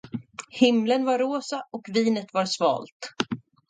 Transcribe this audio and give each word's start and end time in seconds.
Himlen 0.49 1.05
var 1.05 1.19
rosa 1.19 1.63
och 1.71 1.85
vinet 1.93 2.33
var 2.33 2.45
svalt. 2.45 3.13